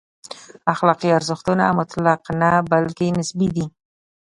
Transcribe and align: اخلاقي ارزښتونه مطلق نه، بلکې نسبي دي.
اخلاقي 0.73 1.09
ارزښتونه 1.17 1.65
مطلق 1.79 2.21
نه، 2.41 2.49
بلکې 2.71 3.07
نسبي 3.19 3.49
دي. 3.55 3.65